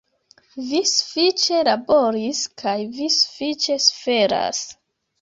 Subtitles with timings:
[0.69, 4.69] Vi sufiĉe laboris kaj Vi sufiĉe suferas!